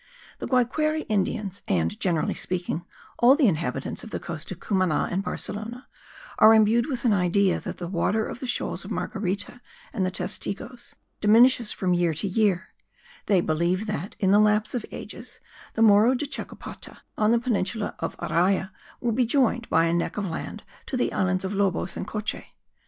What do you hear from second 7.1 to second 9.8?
idea that the water of the shoals of Marguerita